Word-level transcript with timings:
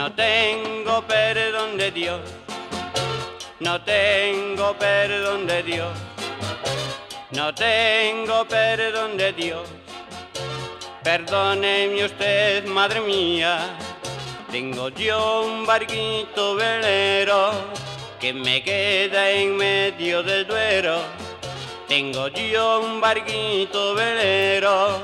No 0.00 0.10
tengo 0.12 1.02
perdón 1.02 1.76
de 1.76 1.90
Dios, 1.90 2.22
no 3.58 3.78
tengo 3.82 4.72
perdón 4.78 5.46
de 5.46 5.62
Dios, 5.62 5.92
no 7.32 7.54
tengo 7.54 8.46
perdón 8.48 9.18
de 9.18 9.30
Dios. 9.34 9.68
Perdóneme 11.02 12.06
usted, 12.06 12.64
madre 12.64 13.02
mía, 13.02 13.76
tengo 14.50 14.88
yo 14.88 15.42
un 15.42 15.66
barquito 15.66 16.54
velero 16.54 17.50
que 18.18 18.32
me 18.32 18.62
queda 18.62 19.30
en 19.30 19.54
medio 19.54 20.22
del 20.22 20.46
duero. 20.46 21.02
Tengo 21.88 22.28
yo 22.28 22.80
un 22.80 23.02
barquito 23.02 23.94
velero 23.94 25.02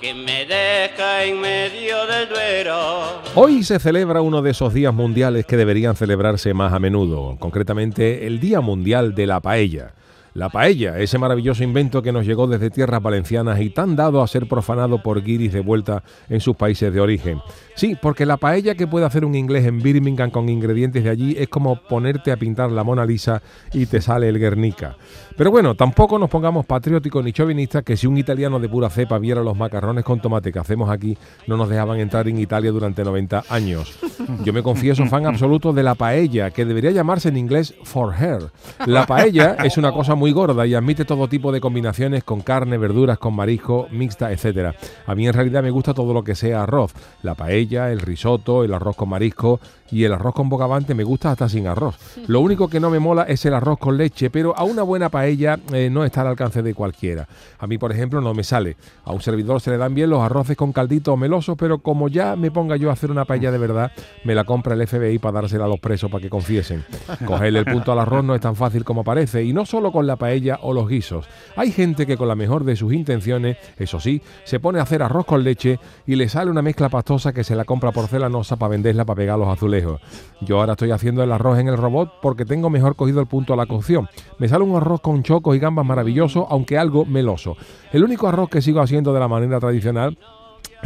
que 0.00 0.12
me 0.14 0.44
deja 0.44 1.24
en 1.24 1.40
medio 1.40 2.06
del 2.06 2.28
duero. 2.28 3.22
Hoy 3.34 3.62
se 3.62 3.78
celebra 3.78 4.20
uno 4.20 4.42
de 4.42 4.50
esos 4.50 4.74
días 4.74 4.92
mundiales 4.92 5.46
que 5.46 5.56
deberían 5.56 5.96
celebrarse 5.96 6.52
más 6.54 6.72
a 6.72 6.78
menudo, 6.78 7.36
concretamente 7.38 8.26
el 8.26 8.40
Día 8.40 8.60
Mundial 8.60 9.14
de 9.14 9.26
la 9.26 9.40
Paella. 9.40 9.92
La 10.36 10.50
paella, 10.50 10.98
ese 10.98 11.16
maravilloso 11.16 11.64
invento 11.64 12.02
que 12.02 12.12
nos 12.12 12.26
llegó 12.26 12.46
desde 12.46 12.68
tierras 12.68 13.02
valencianas 13.02 13.58
y 13.58 13.70
tan 13.70 13.96
dado 13.96 14.20
a 14.20 14.26
ser 14.26 14.46
profanado 14.46 15.02
por 15.02 15.22
guiris 15.22 15.50
de 15.54 15.60
vuelta 15.60 16.02
en 16.28 16.42
sus 16.42 16.54
países 16.56 16.92
de 16.92 17.00
origen. 17.00 17.40
Sí, 17.74 17.96
porque 17.98 18.26
la 18.26 18.36
paella 18.36 18.74
que 18.74 18.86
puede 18.86 19.06
hacer 19.06 19.24
un 19.24 19.34
inglés 19.34 19.64
en 19.64 19.80
Birmingham 19.80 20.30
con 20.30 20.50
ingredientes 20.50 21.04
de 21.04 21.08
allí 21.08 21.36
es 21.38 21.48
como 21.48 21.76
ponerte 21.76 22.32
a 22.32 22.36
pintar 22.36 22.70
la 22.70 22.84
Mona 22.84 23.06
Lisa 23.06 23.40
y 23.72 23.86
te 23.86 24.02
sale 24.02 24.28
el 24.28 24.38
Guernica. 24.38 24.98
Pero 25.38 25.50
bueno, 25.50 25.74
tampoco 25.74 26.18
nos 26.18 26.28
pongamos 26.28 26.66
patrióticos 26.66 27.24
ni 27.24 27.32
chauvinistas 27.32 27.82
que 27.82 27.96
si 27.96 28.06
un 28.06 28.18
italiano 28.18 28.58
de 28.58 28.68
pura 28.68 28.90
cepa 28.90 29.18
viera 29.18 29.42
los 29.42 29.56
macarrones 29.56 30.04
con 30.04 30.20
tomate 30.20 30.52
que 30.52 30.58
hacemos 30.58 30.90
aquí, 30.90 31.16
no 31.46 31.56
nos 31.56 31.68
dejaban 31.68 31.98
entrar 31.98 32.28
en 32.28 32.38
Italia 32.38 32.72
durante 32.72 33.04
90 33.04 33.44
años. 33.48 33.98
Yo 34.44 34.52
me 34.52 34.62
confieso 34.62 35.04
fan 35.06 35.26
absoluto 35.26 35.72
de 35.72 35.82
la 35.82 35.94
paella, 35.94 36.50
que 36.50 36.64
debería 36.64 36.90
llamarse 36.90 37.28
en 37.28 37.36
inglés 37.36 37.74
for 37.84 38.14
her. 38.18 38.50
La 38.86 39.06
paella 39.06 39.56
es 39.62 39.76
una 39.76 39.92
cosa 39.92 40.14
muy 40.14 40.25
gorda 40.32 40.66
y 40.66 40.74
admite 40.74 41.04
todo 41.04 41.28
tipo 41.28 41.52
de 41.52 41.60
combinaciones 41.60 42.24
con 42.24 42.40
carne, 42.40 42.78
verduras, 42.78 43.18
con 43.18 43.34
marisco, 43.34 43.86
mixta, 43.90 44.32
etcétera. 44.32 44.74
A 45.06 45.14
mí 45.14 45.26
en 45.26 45.32
realidad 45.32 45.62
me 45.62 45.70
gusta 45.70 45.94
todo 45.94 46.12
lo 46.12 46.24
que 46.24 46.34
sea 46.34 46.62
arroz. 46.62 46.92
La 47.22 47.34
paella, 47.34 47.90
el 47.90 48.00
risotto, 48.00 48.64
el 48.64 48.74
arroz 48.74 48.96
con 48.96 49.08
marisco 49.08 49.60
y 49.90 50.04
el 50.04 50.12
arroz 50.12 50.34
con 50.34 50.48
bogavante 50.48 50.94
me 50.94 51.04
gusta 51.04 51.30
hasta 51.30 51.48
sin 51.48 51.66
arroz. 51.66 51.96
Lo 52.26 52.40
único 52.40 52.68
que 52.68 52.80
no 52.80 52.90
me 52.90 52.98
mola 52.98 53.22
es 53.24 53.44
el 53.44 53.54
arroz 53.54 53.78
con 53.78 53.96
leche, 53.96 54.30
pero 54.30 54.56
a 54.56 54.64
una 54.64 54.82
buena 54.82 55.08
paella 55.08 55.58
eh, 55.72 55.88
no 55.90 56.04
está 56.04 56.22
al 56.22 56.28
alcance 56.28 56.62
de 56.62 56.74
cualquiera. 56.74 57.26
A 57.58 57.66
mí, 57.66 57.78
por 57.78 57.92
ejemplo, 57.92 58.20
no 58.20 58.34
me 58.34 58.44
sale. 58.44 58.76
A 59.04 59.12
un 59.12 59.20
servidor 59.20 59.60
se 59.60 59.70
le 59.70 59.78
dan 59.78 59.94
bien 59.94 60.10
los 60.10 60.20
arroces 60.20 60.56
con 60.56 60.72
caldito 60.72 61.12
o 61.12 61.16
meloso, 61.16 61.56
pero 61.56 61.78
como 61.78 62.08
ya 62.08 62.36
me 62.36 62.50
ponga 62.50 62.76
yo 62.76 62.90
a 62.90 62.94
hacer 62.94 63.10
una 63.10 63.24
paella 63.24 63.50
de 63.50 63.58
verdad, 63.58 63.92
me 64.24 64.34
la 64.34 64.44
compra 64.44 64.74
el 64.74 64.86
FBI 64.86 65.18
para 65.18 65.40
dársela 65.40 65.64
a 65.64 65.68
los 65.68 65.80
presos 65.80 66.10
para 66.10 66.22
que 66.22 66.30
confiesen. 66.30 66.84
Cogerle 67.26 67.60
el 67.60 67.64
punto 67.64 67.92
al 67.92 67.98
arroz 68.00 68.24
no 68.24 68.34
es 68.34 68.40
tan 68.40 68.56
fácil 68.56 68.84
como 68.84 69.04
parece, 69.04 69.44
y 69.44 69.52
no 69.52 69.66
solo 69.66 69.92
con 69.92 70.06
la 70.06 70.15
paella 70.16 70.58
o 70.62 70.72
los 70.72 70.88
guisos. 70.88 71.26
Hay 71.56 71.72
gente 71.72 72.06
que 72.06 72.16
con 72.16 72.28
la 72.28 72.34
mejor 72.34 72.64
de 72.64 72.76
sus 72.76 72.92
intenciones, 72.92 73.56
eso 73.76 74.00
sí, 74.00 74.22
se 74.44 74.60
pone 74.60 74.78
a 74.78 74.82
hacer 74.82 75.02
arroz 75.02 75.26
con 75.26 75.44
leche 75.44 75.78
y 76.06 76.16
le 76.16 76.28
sale 76.28 76.50
una 76.50 76.62
mezcla 76.62 76.88
pastosa 76.88 77.32
que 77.32 77.44
se 77.44 77.56
la 77.56 77.64
compra 77.64 77.92
porcelanosa 77.92 78.56
para 78.56 78.70
venderla 78.70 79.04
para 79.04 79.16
pegar 79.16 79.38
los 79.38 79.48
azulejos. 79.48 80.00
Yo 80.40 80.60
ahora 80.60 80.72
estoy 80.72 80.90
haciendo 80.90 81.22
el 81.22 81.32
arroz 81.32 81.58
en 81.58 81.68
el 81.68 81.76
robot 81.76 82.14
porque 82.20 82.44
tengo 82.44 82.70
mejor 82.70 82.96
cogido 82.96 83.20
el 83.20 83.26
punto 83.26 83.52
a 83.52 83.56
la 83.56 83.66
cocción. 83.66 84.08
Me 84.38 84.48
sale 84.48 84.64
un 84.64 84.76
arroz 84.76 85.00
con 85.00 85.22
chocos 85.22 85.56
y 85.56 85.58
gambas 85.58 85.86
maravilloso, 85.86 86.46
aunque 86.50 86.78
algo 86.78 87.04
meloso. 87.04 87.56
El 87.92 88.04
único 88.04 88.28
arroz 88.28 88.48
que 88.50 88.62
sigo 88.62 88.80
haciendo 88.80 89.12
de 89.12 89.20
la 89.20 89.28
manera 89.28 89.60
tradicional 89.60 90.18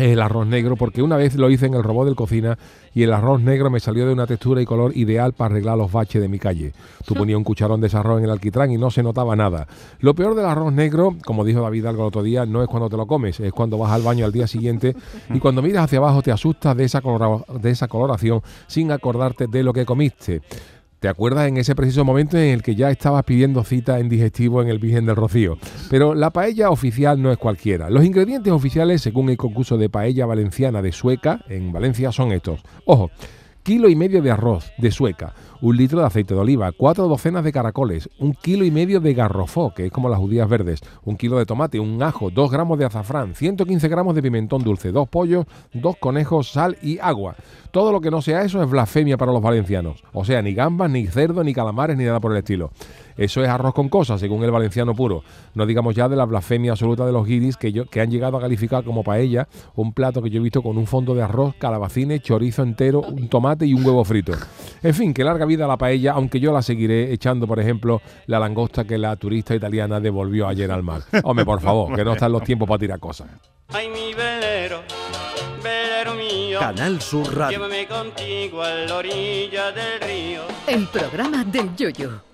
el 0.08 0.20
arroz 0.20 0.46
negro, 0.46 0.76
porque 0.76 1.02
una 1.02 1.16
vez 1.16 1.34
lo 1.34 1.50
hice 1.50 1.66
en 1.66 1.74
el 1.74 1.82
robot 1.82 2.06
del 2.06 2.16
cocina 2.16 2.58
y 2.94 3.02
el 3.02 3.12
arroz 3.12 3.40
negro 3.40 3.70
me 3.70 3.80
salió 3.80 4.06
de 4.06 4.12
una 4.12 4.26
textura 4.26 4.60
y 4.62 4.66
color 4.66 4.96
ideal 4.96 5.32
para 5.32 5.52
arreglar 5.52 5.78
los 5.78 5.92
baches 5.92 6.20
de 6.20 6.28
mi 6.28 6.38
calle. 6.38 6.72
Tú 7.04 7.14
ponías 7.14 7.36
un 7.36 7.44
cucharón 7.44 7.80
de 7.80 7.86
ese 7.86 7.96
arroz 7.96 8.18
en 8.18 8.24
el 8.24 8.30
alquitrán 8.30 8.70
y 8.70 8.78
no 8.78 8.90
se 8.90 9.02
notaba 9.02 9.36
nada. 9.36 9.66
Lo 10.00 10.14
peor 10.14 10.34
del 10.34 10.46
arroz 10.46 10.72
negro, 10.72 11.16
como 11.24 11.44
dijo 11.44 11.60
David 11.60 11.86
algo 11.86 12.02
el 12.02 12.08
otro 12.08 12.22
día, 12.22 12.46
no 12.46 12.62
es 12.62 12.68
cuando 12.68 12.88
te 12.88 12.96
lo 12.96 13.06
comes, 13.06 13.40
es 13.40 13.52
cuando 13.52 13.78
vas 13.78 13.92
al 13.92 14.02
baño 14.02 14.24
al 14.24 14.32
día 14.32 14.46
siguiente 14.46 14.96
y 15.32 15.38
cuando 15.40 15.62
miras 15.62 15.84
hacia 15.84 15.98
abajo 15.98 16.22
te 16.22 16.32
asustas 16.32 16.76
de 16.76 16.84
esa, 16.84 17.00
de 17.60 17.70
esa 17.70 17.88
coloración 17.88 18.42
sin 18.66 18.92
acordarte 18.92 19.46
de 19.46 19.62
lo 19.62 19.72
que 19.72 19.84
comiste. 19.84 20.42
¿Te 21.00 21.08
acuerdas 21.08 21.48
en 21.48 21.56
ese 21.56 21.74
preciso 21.74 22.04
momento 22.04 22.36
en 22.36 22.50
el 22.50 22.62
que 22.62 22.74
ya 22.74 22.90
estabas 22.90 23.24
pidiendo 23.24 23.64
cita 23.64 23.98
en 24.00 24.10
digestivo 24.10 24.60
en 24.60 24.68
el 24.68 24.78
Virgen 24.78 25.06
del 25.06 25.16
Rocío? 25.16 25.56
Pero 25.88 26.14
la 26.14 26.28
paella 26.28 26.68
oficial 26.68 27.22
no 27.22 27.32
es 27.32 27.38
cualquiera. 27.38 27.88
Los 27.88 28.04
ingredientes 28.04 28.52
oficiales, 28.52 29.00
según 29.00 29.30
el 29.30 29.38
concurso 29.38 29.78
de 29.78 29.88
paella 29.88 30.26
valenciana 30.26 30.82
de 30.82 30.92
Sueca, 30.92 31.42
en 31.48 31.72
Valencia, 31.72 32.12
son 32.12 32.32
estos. 32.32 32.60
Ojo, 32.84 33.10
kilo 33.70 33.88
y 33.88 33.94
medio 33.94 34.20
de 34.20 34.32
arroz 34.32 34.72
de 34.78 34.90
Sueca, 34.90 35.32
un 35.60 35.76
litro 35.76 36.00
de 36.00 36.06
aceite 36.06 36.34
de 36.34 36.40
oliva, 36.40 36.72
cuatro 36.72 37.06
docenas 37.06 37.44
de 37.44 37.52
caracoles, 37.52 38.10
un 38.18 38.32
kilo 38.32 38.64
y 38.64 38.72
medio 38.72 38.98
de 38.98 39.14
garrofó, 39.14 39.72
que 39.72 39.86
es 39.86 39.92
como 39.92 40.08
las 40.08 40.18
judías 40.18 40.48
verdes, 40.48 40.80
un 41.04 41.16
kilo 41.16 41.38
de 41.38 41.46
tomate, 41.46 41.78
un 41.78 42.02
ajo, 42.02 42.30
dos 42.30 42.50
gramos 42.50 42.80
de 42.80 42.86
azafrán, 42.86 43.36
115 43.36 43.86
gramos 43.86 44.16
de 44.16 44.22
pimentón 44.22 44.64
dulce, 44.64 44.90
dos 44.90 45.08
pollos, 45.08 45.46
dos 45.72 45.94
conejos, 45.98 46.50
sal 46.50 46.78
y 46.82 46.98
agua. 46.98 47.36
Todo 47.70 47.92
lo 47.92 48.00
que 48.00 48.10
no 48.10 48.20
sea 48.22 48.42
eso 48.42 48.60
es 48.60 48.68
blasfemia 48.68 49.16
para 49.16 49.30
los 49.30 49.40
valencianos. 49.40 50.02
O 50.12 50.24
sea, 50.24 50.42
ni 50.42 50.52
gambas, 50.52 50.90
ni 50.90 51.06
cerdo, 51.06 51.44
ni 51.44 51.54
calamares, 51.54 51.96
ni 51.96 52.02
nada 52.02 52.18
por 52.18 52.32
el 52.32 52.38
estilo. 52.38 52.72
Eso 53.16 53.42
es 53.42 53.48
arroz 53.48 53.74
con 53.74 53.88
cosas, 53.88 54.20
según 54.20 54.44
el 54.44 54.50
valenciano 54.50 54.94
puro. 54.94 55.22
No 55.54 55.66
digamos 55.66 55.94
ya 55.94 56.08
de 56.08 56.16
la 56.16 56.24
blasfemia 56.24 56.72
absoluta 56.72 57.06
de 57.06 57.12
los 57.12 57.26
guiris 57.26 57.56
que, 57.56 57.72
yo, 57.72 57.86
que 57.86 58.00
han 58.00 58.10
llegado 58.10 58.36
a 58.36 58.40
calificar 58.40 58.84
como 58.84 59.02
paella 59.02 59.48
un 59.74 59.92
plato 59.92 60.22
que 60.22 60.30
yo 60.30 60.40
he 60.40 60.42
visto 60.42 60.62
con 60.62 60.78
un 60.78 60.86
fondo 60.86 61.14
de 61.14 61.22
arroz, 61.22 61.54
calabacines, 61.56 62.22
chorizo 62.22 62.62
entero, 62.62 63.00
un 63.00 63.28
tomate 63.28 63.66
y 63.66 63.74
un 63.74 63.84
huevo 63.84 64.04
frito. 64.04 64.32
En 64.82 64.94
fin, 64.94 65.12
que 65.12 65.24
larga 65.24 65.44
vida 65.44 65.66
la 65.66 65.76
paella, 65.76 66.12
aunque 66.12 66.40
yo 66.40 66.52
la 66.52 66.62
seguiré 66.62 67.12
echando, 67.12 67.46
por 67.46 67.60
ejemplo, 67.60 68.00
la 68.26 68.38
langosta 68.38 68.84
que 68.84 68.98
la 68.98 69.16
turista 69.16 69.54
italiana 69.54 70.00
devolvió 70.00 70.48
ayer 70.48 70.70
al 70.70 70.82
mar. 70.82 71.02
Hombre, 71.24 71.44
por 71.44 71.60
favor, 71.60 71.94
que 71.94 72.04
no 72.04 72.12
están 72.12 72.32
los 72.32 72.44
tiempos 72.44 72.68
para 72.68 72.78
tirar 72.78 72.98
cosas. 72.98 73.28
Ay, 73.68 73.88
mi 73.88 74.14
velero, 74.14 74.80
velero 75.62 76.14
mío. 76.14 76.58
Canal 76.58 77.00
Sur 77.00 77.36
Radio. 77.36 77.58
Llévame 77.58 77.86
contigo 77.86 78.62
a 78.62 78.70
la 78.70 78.96
orilla 78.96 79.72
del 79.72 80.00
río. 80.00 80.42
El 80.66 80.86
programa 80.88 81.44
del 81.44 81.74
Yoyo. 81.76 82.29